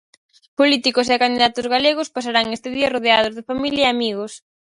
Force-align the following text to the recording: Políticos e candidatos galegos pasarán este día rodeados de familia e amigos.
Políticos 0.59 1.07
e 1.13 1.21
candidatos 1.23 1.65
galegos 1.73 2.11
pasarán 2.15 2.47
este 2.55 2.69
día 2.75 2.91
rodeados 2.95 3.33
de 3.37 3.47
familia 3.49 3.85
e 3.85 3.91
amigos. 3.95 4.31